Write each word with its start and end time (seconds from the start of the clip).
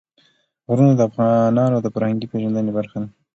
غرونه 0.69 0.93
د 0.95 1.01
افغانانو 1.09 1.77
د 1.81 1.87
فرهنګي 1.93 2.27
پیژندنې 2.31 2.71
برخه 2.77 2.97
ده. 3.01 3.07